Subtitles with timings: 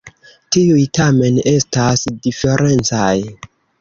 [0.55, 3.15] Tiuj tamen estas diferencaj.